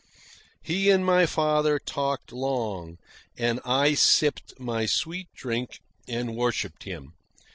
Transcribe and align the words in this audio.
He 0.63 0.89
and 0.89 1.05
my 1.05 1.27
father 1.27 1.77
talked 1.77 2.31
long, 2.31 2.97
and 3.37 3.59
I 3.63 3.93
sipped 3.93 4.59
my 4.59 4.87
sweet 4.87 5.27
drink 5.35 5.79
and 6.07 6.35
worshipped 6.35 6.85
him. 6.85 7.13